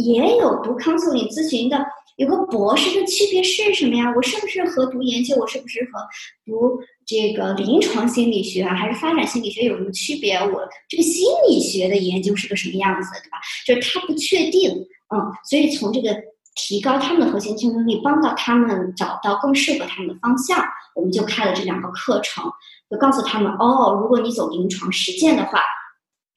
[0.00, 1.84] 也有读 counseling 咨询的。
[2.16, 4.10] 有个博士的区别是什么呀？
[4.16, 5.36] 我是不是和读研究？
[5.36, 6.00] 我是不是和
[6.46, 8.74] 读这个临床心理学啊？
[8.74, 10.34] 还是发展心理学有什么区别？
[10.36, 13.36] 我这个心理学的研究是个什么样子，对吧？
[13.66, 14.70] 就是他不确定，
[15.14, 16.16] 嗯，所以从这个
[16.54, 22.50] 提高他们的核心竞争力，帮到他们找到更适合他们的方向，我们就开了这两个课程，
[22.90, 25.60] 就告诉他们哦，如果你走临床实践的话，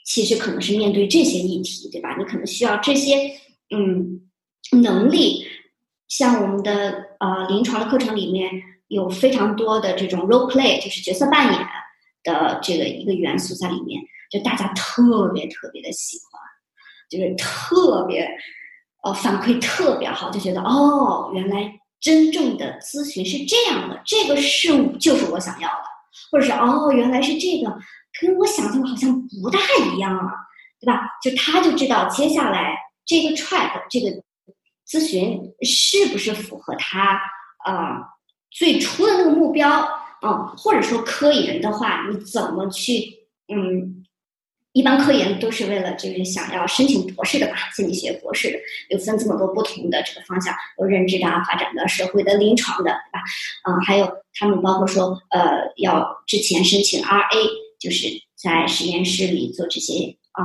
[0.06, 2.18] 其实可能是面对这些议题，对吧？
[2.18, 3.32] 你可能需要这些
[3.74, 4.20] 嗯
[4.74, 5.48] 能力。
[6.10, 8.52] 像我们的呃临床的课程里面
[8.88, 11.68] 有非常多的这种 role play，就是角色扮演
[12.24, 16.42] 的这个一个元素在里面，就大家特别特别的喜欢，
[17.10, 18.28] 就是特别
[19.04, 25.84] 呃反馈特别好，就觉得哦，原来真正的咨询是这样的，这个事物就是我想要的，
[26.32, 27.72] 或者是哦，原来是这个，
[28.20, 29.60] 跟我想象的好像不大
[29.94, 30.34] 一样啊，
[30.80, 31.02] 对吧？
[31.22, 34.24] 就他就知道接下来这个 track 这个。
[34.90, 37.22] 咨询是不是符合他
[37.66, 38.02] 啊
[38.50, 39.88] 最初的那个目标？
[40.22, 43.04] 嗯，或者说科研的话，你怎么去？
[43.48, 44.04] 嗯，
[44.74, 53.24] 一般科研都是为了就是想要申请博士的吧，心理学博士的，有分这么多不同的这个方向，有认知的、发展的、社会的、临床的，对吧？
[53.70, 57.30] 嗯，还有他们包括说呃，要之前申请 RA，
[57.80, 60.44] 就是在实验室里做这些啊。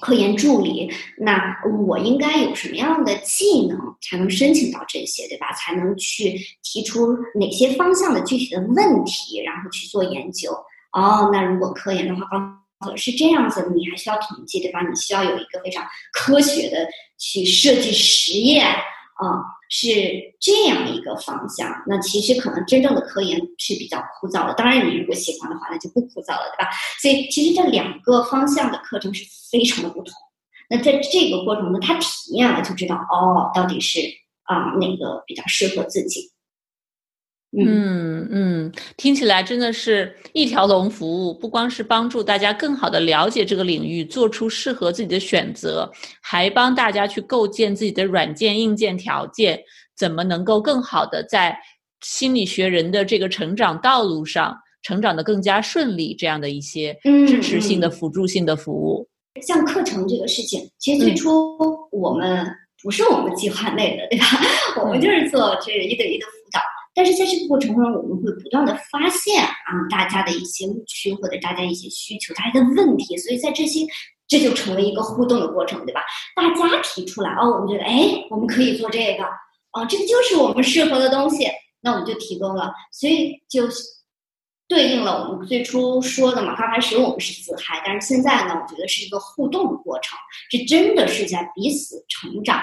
[0.00, 0.88] 科研助理，
[1.18, 5.52] 那我应该有什么样的技能才能申请到这些，对吧？
[5.54, 10.52] 才能去提出哪些方向的具体的问题，然后去做研究
[10.92, 14.80] 哦，那如果科研的话，刚好是这样子，你还需要统计，对吧？
[14.88, 16.86] 你需要有一个非常科学的
[17.18, 19.90] 去设计实验啊，是
[20.40, 21.70] 这样一个方向。
[21.86, 24.54] 那其实可能真正的科研是比较枯燥的。
[24.54, 26.70] 当然，你如果喜欢的话，那就不枯燥了，对吧？
[27.00, 30.12] 所以，其实这两个方向的课程是非常的不同。
[30.70, 34.00] 那在这个过程中，他体验了就知道，哦，到底是
[34.44, 36.30] 啊哪个比较适合自己。
[37.56, 49.58] 嗯嗯，听起来真的是一条龙服务，不光是帮助大家更好的了解这个领域，做出适合自己的选择，还帮大家去构建自己的软件硬件条件，
[49.96, 51.58] 怎么能够更好的在
[52.02, 56.94] 心理学人的这个成长道路上成长的更加顺利，这样的一些
[57.26, 59.08] 支持性的辅助性的服务。
[59.40, 61.56] 像课程这个事情，其实最初
[61.90, 62.46] 我们
[62.82, 64.26] 不是我们计划内的，对吧？
[64.84, 66.26] 我们就是做这个一对一的。
[66.98, 73.86] 但是在这个过程中，我们会不断的发现啊，大家的一些误区或者大家一些需求，大家的问题，所以在这些，
[74.26, 76.02] 这就成为一个互动的过程，对吧？
[76.34, 79.22] 大家提出来哦，我们觉得哎，我们可以做这个，
[79.70, 81.46] 啊，这个就是我们适合的东西，
[81.80, 83.68] 那我们就提供了，所以就
[84.66, 86.56] 对应了我们最初说的嘛。
[86.56, 90.18] 刚开始我们是自嗨，但是现在呢，我觉得是一个互动的过程，
[90.50, 92.60] 这真的是在彼此成长。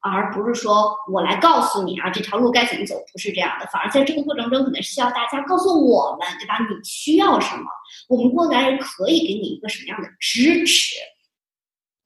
[0.00, 3.66] 而不是说我来告诉你啊，这条路该怎么走，不是这样的。
[3.66, 6.58] 反而在这个过程中，可能是需要大家告诉我们，对吧？
[6.60, 7.64] 你需要什么，
[8.08, 10.94] 我们过来人可以给你一个什么样的支持？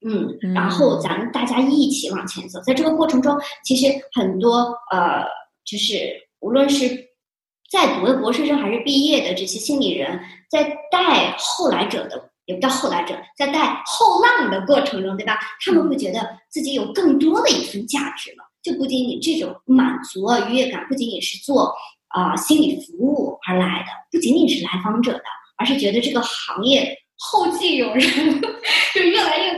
[0.05, 2.61] 嗯，然后咱们大家一起往前走。
[2.63, 5.25] 在这个过程中，其实很多呃，
[5.65, 6.89] 就是无论是
[7.71, 12.32] 在读的博士生还是毕业的这些心理人，在带后来者的。
[12.47, 15.39] 也不叫后来者，在带后浪的过程中，对吧？
[15.65, 21.73] 他们会觉得自己有更多的一份价值了，就不仅仅这种满足啊、愉悦感，不仅仅是做
[22.09, 25.23] 啊心理服务而来的，不仅仅是来访者的，
[25.57, 28.03] 而是觉得这个行业后继有人，
[28.95, 29.53] 就越来越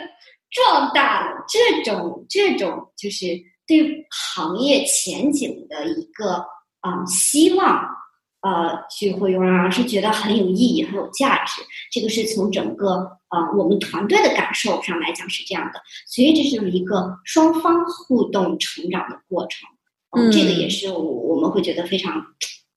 [0.50, 1.44] 壮大了。
[1.48, 3.26] 这种这种就是
[3.66, 6.44] 对行业前景的一个
[6.80, 7.88] 啊希望。
[8.44, 11.62] 呃，去会用啊，是觉得很有意义、很有价值。
[11.90, 12.88] 这个是从整个
[13.30, 19.66] 呃我们团队的感受上来讲是这样的，所以这是一个双方互动成长的过程。
[20.16, 22.22] 嗯，这个也是我我们会觉得非常。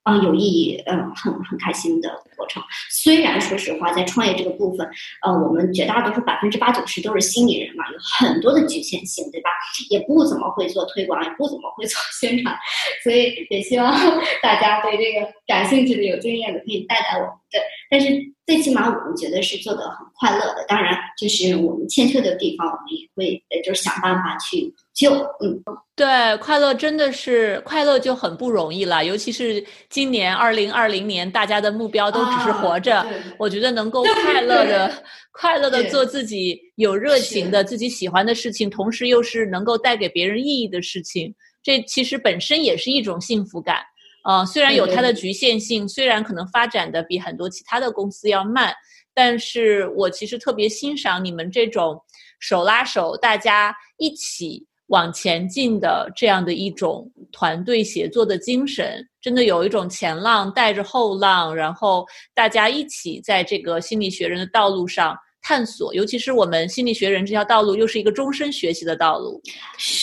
[0.08, 2.64] 嗯，有意义，嗯，很很开心的过程。
[2.90, 4.88] 虽然说实话，在创业这个部分，
[5.22, 9.50] 呃，我们绝大多数百分之八九十都是心理人嘛，有很多的局限性，对吧？
[9.90, 12.58] 也不怎么会做推广，也不怎么会做宣传，
[13.04, 13.94] 所以也希望
[14.42, 17.32] 大家对这个感兴趣的、有经验的可以带带我们。
[17.50, 18.08] 对，但是
[18.46, 20.66] 最起码我们觉得是做的很快乐的。
[20.68, 25.14] 当然，就是我们欠缺的地方，我们也会呃，就是想办法去救。
[25.42, 25.62] 嗯。
[25.96, 33.06] 对，快乐真的是快乐就很不容易了，尤其是今年二零二零年，大家的目标都只是活着。
[33.40, 43.78] 我觉得能够快乐的、快乐的做自己有热情的、自己喜欢的事情，同时又是能够带给别人意义的事情，这其实本身也是一种幸福感。
[44.28, 48.74] 呃，虽然有它的局限性，虽然可能发展的比很多其他的公司要慢，
[49.14, 51.98] 但是我其实特别欣赏你们这种
[52.40, 54.68] 手拉手，大家一起。
[54.88, 65.94] 往前进的这样的一种团队协作的精神，真的有一种前浪带着后浪，然后大家一起在这个心理学人的道路上探索。
[65.94, 69.42] 尤其是我们心理学人这条道路，又是一个终身学习的道路。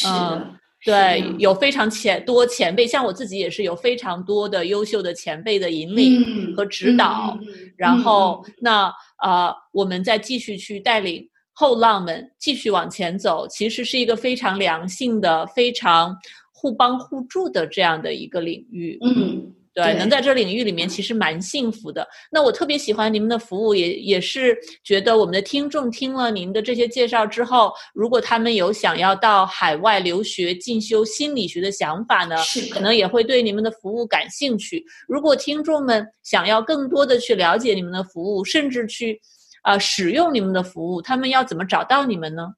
[0.06, 0.54] 嗯，
[0.84, 7.38] 对，有非常前多前辈，像我自己也是有非常多的优秀的前辈的引领和指导。
[7.76, 11.28] 然后，那啊，我们再继续去带领。
[11.56, 16.12] 后浪们继续往前走，其实是一个非常良性的、非常
[16.52, 18.98] 互帮互助的这样的一个领域。
[19.00, 22.06] 嗯，对，能在这领域里面其实蛮幸福的。
[22.30, 32.36] 那我特别喜欢你们的服务，也也是觉得我们的听众听了您的这些介绍之后，如果他们有想要到海外留学进修心理学的想法呢，
[32.72, 34.84] 可能也会对你们的服务感兴趣。
[35.08, 39.20] 如果听众们想要更多的去了解你们的服务，甚至去。
[39.62, 42.52] 啊，使用你们的服务，他们要怎么找到你们呢？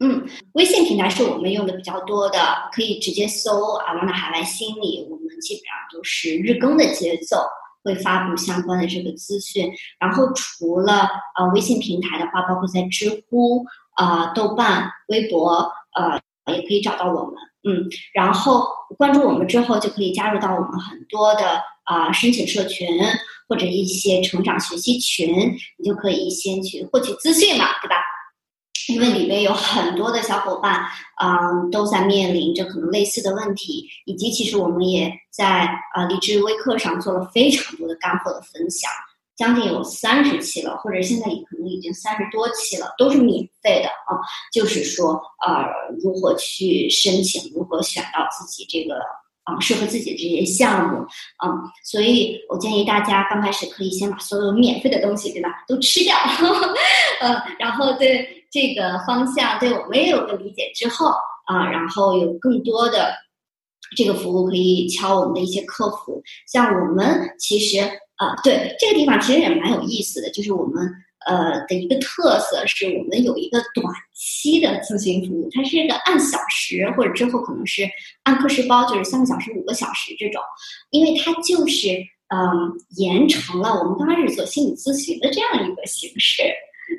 [0.00, 2.38] 嗯，微信平台是我们用的比较多的，
[2.72, 7.36] 可以直接搜“阿旺的海外心理”，我们基本上都是日更的节奏，
[7.84, 9.70] 会发布相关的这个资讯。
[9.98, 11.08] 然后除了
[11.38, 16.18] 呃微信平台的话，包括在知乎、啊豆瓣、微博，呃
[16.54, 17.34] 也可以找到我们。
[17.62, 22.88] 嗯，然后关注我们之后，就可以加入到我们很多的啊申请社群。
[23.50, 25.34] 或者一些成长学习群，
[25.76, 27.96] 你就可以先去获取资讯嘛，对吧？
[28.90, 30.84] 因为里面有很多的小伙伴，
[31.22, 38.90] 嗯，都在面临着可能类似的问题，以及其实我们也在呃励志微课上做了非常多的干货的分享，
[39.36, 44.18] 将近有三十期了，或者现在可能已经三十多期了，都是免费的啊。
[44.52, 45.64] 就是说，呃，
[46.02, 48.96] 如何去申请，如何选到自己这个
[49.44, 50.98] 啊适合自己的这些项目
[51.38, 51.48] 啊。
[51.84, 56.16] 所以我建议大家刚开始可以先把所有免费的东西，对吧，都吃掉，
[57.20, 61.12] 呃，然后对这个方向对我们也有个理解之后
[61.46, 63.14] 啊，然后有更多的。
[63.96, 67.80] 这个服务可以敲我们的一些客服，像我们其实
[68.14, 70.88] 啊，对这个地方其实也蛮有意思的，就是我们
[71.26, 77.82] 呃的一个特色是我们有一个短期的咨询服务，它是一个按小时或者之后可能是
[78.22, 80.40] 按课时包，就是三个小时、五个小时这种，
[80.90, 81.88] 因为它就是
[82.28, 86.44] 嗯延长了我们刚开始做心理咨询的这样一个形式，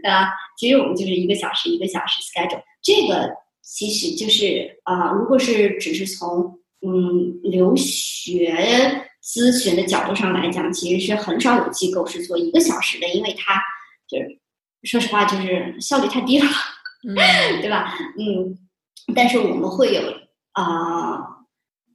[0.03, 0.31] 对吧？
[0.57, 3.29] 其实我们就是一个小时一个小时 schedule，这个
[3.63, 13.61] 其实就是啊，如果是只是从嗯，留学咨询的角度上来讲，其实是很少有机构是做一个小时的，因为它
[14.07, 14.39] 就是
[14.83, 16.47] 说实话，就是效率太低了，
[17.61, 17.93] 对吧？
[18.17, 18.57] 嗯，
[19.15, 20.01] 但是我们会有
[20.53, 21.19] 啊，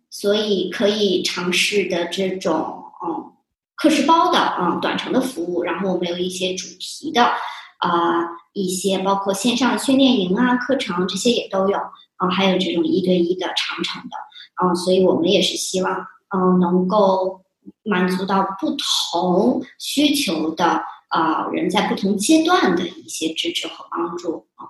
[0.08, 3.32] 所以可以尝试的这种嗯
[3.74, 7.32] 课时包的啊短程的服务，然后我们有一些主题的
[7.78, 11.76] 啊一些包括线上训练营啊课程这些也都有
[12.16, 14.16] 啊，还有这种一对一的长程的。
[14.62, 17.42] 嗯，所以我们也是希望，嗯，能够
[17.84, 18.74] 满足到不
[19.12, 24.64] 同需求的啊人在不同阶段的一些支持和帮助啊。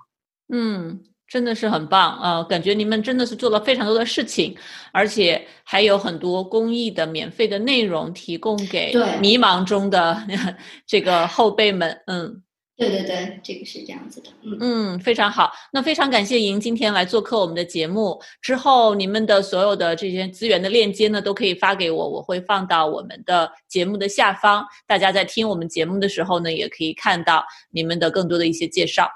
[0.53, 2.43] 嗯，真的是很棒啊！
[2.43, 4.53] 感觉你们真的是做了非常多的事情，
[4.91, 10.21] 而且还有很多公益的、免费的内容提供给迷茫中的
[10.85, 12.01] 这个后辈们。
[12.07, 12.43] 嗯。
[12.77, 15.51] 对对对，这个是这样子的，嗯嗯，非常好。
[15.73, 18.21] 那非常感谢莹今天来做客我们的节目。
[18.39, 24.63] 之后你们的所有的这些资源的链接呢，都可以发给我，我会放到我们的节目的下方。
[24.85, 29.09] 大家在听我们节目的时候呢，也可以看到你们的更多的一些介绍。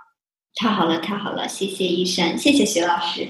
[0.55, 3.27] 太好了，太好了，谢谢医生，谢谢徐老师。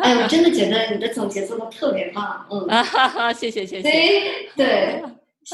[0.00, 3.82] 哎，我真的觉得你的总结做的特别棒，嗯，哈哈，谢谢谢谢。
[3.82, 5.02] 对对，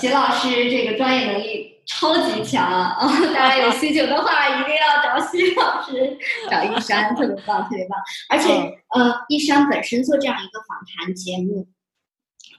[0.01, 1.70] 徐老师这个专业能力。
[1.87, 2.97] 超级强啊！
[3.35, 6.17] 大家有需求的话，一定要找徐老师，
[6.51, 7.99] 找一山，特别棒，特别棒。
[8.29, 8.53] 而且，
[8.95, 11.67] 呃，一山本身做这样一个访谈节目，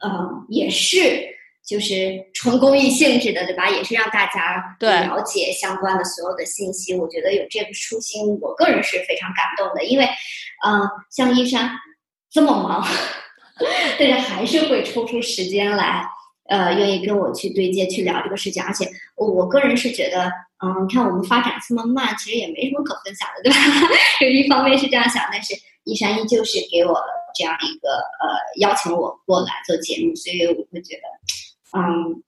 [0.01, 1.25] 呃，也是
[1.65, 3.69] 就是纯公益性质的，对吧？
[3.69, 6.93] 也是让大家了解相关的所有的信息。
[6.93, 9.83] 我觉得有这个初心，我个人是非常感动的。
[9.85, 10.05] 因为，
[10.65, 11.71] 嗯，像一山
[12.29, 12.85] 这么忙，
[13.97, 16.05] 但是还是会抽出时间来。
[16.49, 18.85] 呃，愿意跟我去对接去聊这个事情，而且
[19.15, 20.29] 我我个人是觉得，
[20.63, 23.57] 嗯，看我们发展这么慢，其实也没什么可分享的，对吧？
[24.21, 25.53] 有一方面是这样想，但是
[25.85, 27.01] 一山依旧是给我
[27.33, 32.21] 这样一个呃邀请我过来做节目，所以我会觉得，嗯，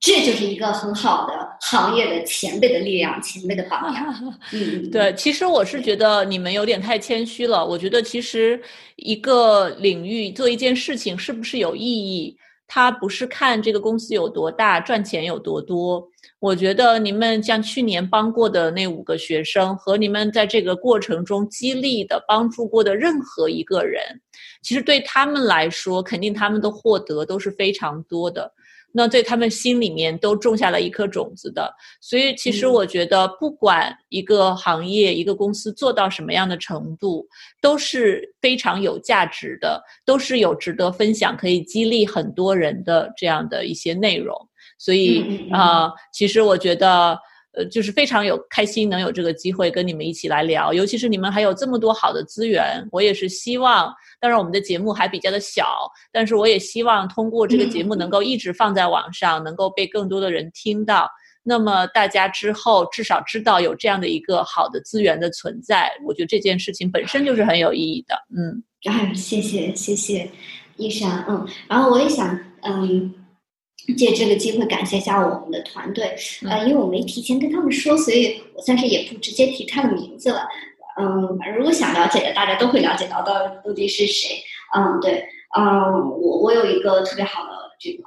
[0.00, 4.38] 这就是一个很好的行业的前辈的力量，前辈的榜样。
[4.52, 7.64] 嗯，对，其实我是觉得你们有点太谦虚了。
[7.64, 8.60] 我觉得其实
[8.96, 12.36] 一个领域做一件事情是不是有意义？
[12.68, 16.06] 他不是看这个公司有多大，赚钱有多多。
[16.38, 24.20] 我觉得你们像去年帮过的那五个学生，和你们在这个过程中激励的、帮助过的任何一个人，
[24.62, 28.52] 其实对他们来说，肯定他们的获得都是非常多的。
[28.92, 37.26] 那在他们心里面都种下了一颗种子的，所以其实我觉得，不管一个行业、一个公司做到什么样的程度，
[37.60, 44.34] 都是非常有价值的，都是有值得分享、可以激励很多人的这样的一些内容。
[44.78, 47.18] 所以啊，其实我觉得。
[47.66, 53.92] 就是非常有开心，能有这个机会跟你们一起来聊，尤其是你们还有这么多好的资源，我也是希望。
[54.20, 61.08] 当然，我们的节目还比较的小，但是我也希望通过这个节目能够一直放在网上，能够被更多的人听到。
[61.42, 68.14] 那么大家之后至少知道有这样的一个好的资源的存在，我觉得这件事情本身就是很有意义的。
[68.36, 68.62] 嗯，
[69.14, 70.30] 谢谢谢谢，
[70.76, 73.14] 一山，嗯，然后我也想，嗯。
[73.94, 76.14] 借这个机会感谢一下我们的团队，
[76.46, 80.46] 呃，因为我没提前跟他们说，所以我暂时也不直接提他的名字了。
[81.00, 84.42] 嗯，如果想了解的，大家都会了解到到到底是谁。
[84.76, 85.24] 嗯，对，
[85.56, 88.02] 嗯，我我有一个特别好的这个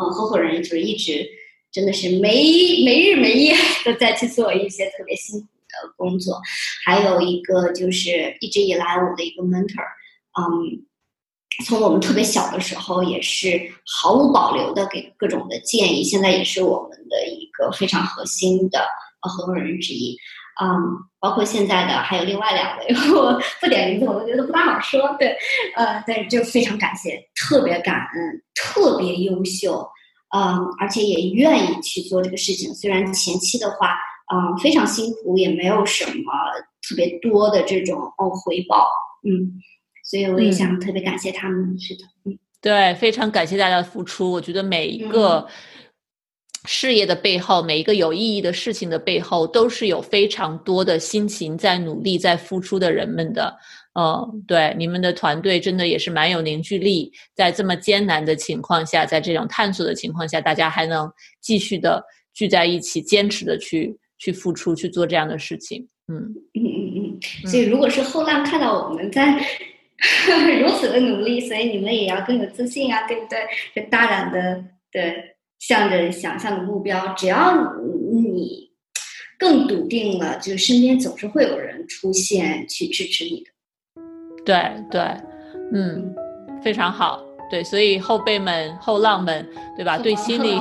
[0.00, 1.26] 嗯合伙人，就是一直
[1.72, 6.40] 真的是没没日没夜的在去做一些特别辛苦的工作。
[6.84, 9.82] 还有一个就是一直以来我的一个 mentor，
[10.38, 10.86] 嗯。
[11.64, 16.04] 从我们特别小的时候，也是毫无保留的给各种的建议。
[16.04, 18.86] 现在也是我们的一个非常核心的
[19.20, 20.16] 合伙人之一。
[20.60, 20.68] 嗯，
[21.20, 25.14] 包括现在的还有另外两位， 我不点名字，我都觉得不大好说。
[25.18, 25.36] 对，
[25.76, 29.88] 呃，对就非常感谢，特别感恩，特别优秀，
[30.36, 32.74] 嗯，而且也愿意去做这个事情。
[32.74, 33.96] 虽然前期的话，
[34.34, 36.32] 嗯，非常辛苦，也没有什么
[36.88, 38.88] 特别多的这种哦回报，
[39.22, 39.62] 嗯，
[40.08, 41.78] 所以我也想特别感谢他们。
[41.78, 44.32] 是的，嗯，对，非常感谢大家的付出。
[44.32, 45.46] 我觉得每一个
[46.64, 53.54] 事业的背后，每一个有意义的事情的背后，都是有非常多的心情在努力、在付出的人们的。
[54.00, 61.10] 嗯，对，你们的团队真的也是蛮有凝聚力，在这么艰难的情况下，在这种探索的情况下，大家还能
[61.42, 62.02] 继续的
[62.32, 65.86] 聚在一起，坚持的去去付出，去做这样的事情。
[66.06, 66.16] 嗯
[66.54, 67.50] 嗯嗯嗯。
[67.50, 69.38] 所以，如果是后浪看到我们在
[70.62, 73.38] 如此的努力，所以你们也要更有自信啊，对不对？
[73.74, 77.74] 就大胆的对，向着想象的目标，只要
[78.12, 78.70] 你
[79.38, 83.50] 更笃定了，就身边总是会有人出现去支持你的。
[84.44, 84.56] 对
[84.90, 85.00] 对，
[85.72, 86.14] 嗯，
[86.62, 87.27] 非常好。
[87.50, 89.46] 对，所以后辈们、后浪们，
[89.76, 89.96] 对吧？
[89.98, 90.60] 对心理，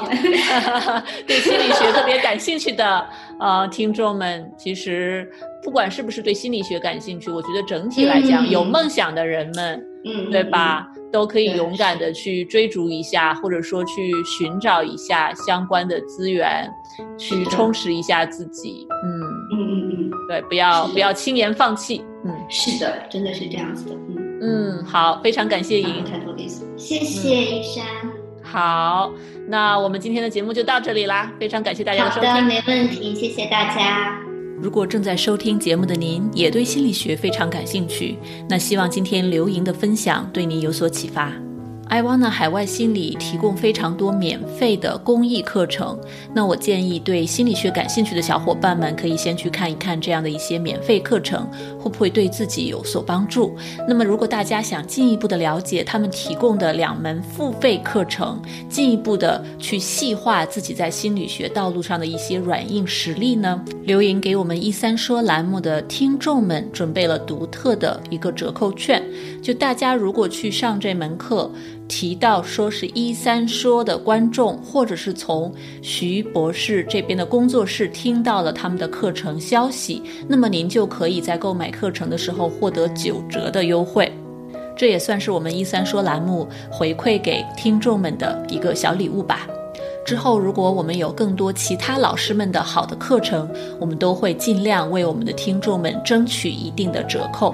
[1.28, 3.06] 对心理学特别感兴趣的
[3.40, 5.30] 呃听众们，其实
[5.64, 10.88] 不管是不是对心理学感兴趣，我觉得整体来讲，有梦想的人们，嗯，对吧？
[11.10, 16.70] 都可以勇敢的去追逐一下，或者说去寻找一下相关的资源，
[17.18, 18.86] 去充实一下自己。
[19.06, 19.22] 嗯
[19.54, 22.04] 嗯嗯嗯，对，不要不要轻言放弃。
[22.26, 23.96] 嗯，是的，真的是这样子的。
[23.96, 27.84] 嗯嗯，好，非常感谢莹，太多意思，谢谢医生。
[28.42, 29.12] 好，
[29.50, 32.30] 那我们今天的节目就到这里啦，非常感谢大家的收听。
[32.30, 34.18] 好的，没问题，谢谢大家。
[34.62, 38.18] 如果正在收听节目的您也对心理学非常感兴趣，
[38.48, 41.30] 那希望今天刘莹的分享对您有所启发。
[41.90, 45.98] I w a n a 海外心理提供非常多免费的公益课程，
[46.34, 53.56] 那我建议对心理学感兴趣的小伙伴们可以先去看一看这样的一些免费课程，会不会对自己有所帮助？
[53.88, 63.64] 那么如果大家想进一步的了解他们提供的两门付费课程，进一步的去细化自己在心理学道路上的一些软硬实力呢？
[63.84, 69.02] 刘莹给我们一三说栏目的听众们准备了独特的一个折扣券，
[69.42, 71.50] 就大家如果去上这门课。
[71.88, 84.12] 提到说是一三说的观众，或者是从徐博士这边的工作室听到了他们的课程消息，那么您就可以在购买课程的时候获得九折的优惠，
[84.76, 89.48] 这也算是我们一三说栏目回馈给听众们的一个小礼物吧。
[90.06, 97.54] 之后如果我们有更多其他老师们的好的课程，我们都会尽量为我们的听众们争取一定的折扣。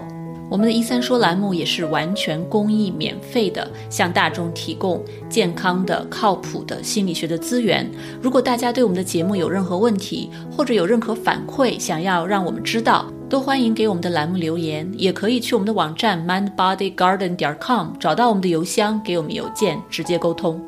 [0.53, 7.89] 我们的一三说栏目也是完全公益、免费的，向大众提供健康的、靠谱的心理学的资源。
[8.21, 20.61] 如果大家对我们的节目有任何问题，或者有任何反馈，想要让我们知道，都欢迎给我们的栏目留言，也可以去我们的网站 mindbodygarden 点 com 找到我们的邮箱，给我们邮件直接沟通。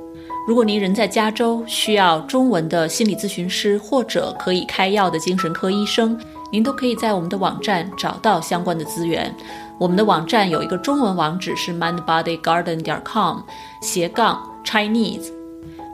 [0.48, 6.20] 如果您人在加州，需要中文的心理咨询师或者可以开药的精神科医生，
[6.52, 9.32] 您都可以在我们的网站找到相关的资源。
[9.78, 13.40] 我们的网站有一个中文网址是 mindbodygarden 点 com
[13.82, 15.32] 斜杠 Chinese。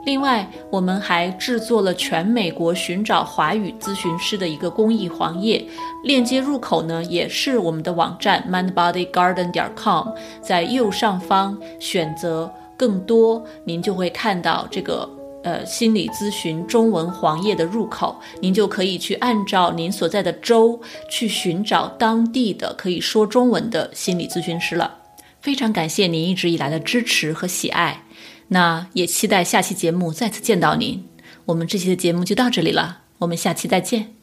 [0.05, 5.63] 另外，我们还制作了全美国寻找华语咨询师的一个公益黄页，
[6.03, 10.07] 链接入口呢也是我们的网站 mindbodygarden 点 com，
[10.41, 15.07] 在右上方选择更多，您就会看到这个。
[15.43, 20.79] 呃，心理咨询中文黄页的入口，您就可以去按照您所在的州
[21.09, 24.99] 去寻找当地的可以说中文的心理咨询师了。
[25.41, 28.03] 非常感谢您一直以来的支持和喜爱，
[28.49, 31.03] 那也期待下期节目再次见到您。
[31.45, 34.13] 我们这期的节目就到这里了，我们下期再见。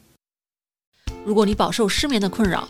[1.25, 2.69] 如果你饱受失眠的困扰，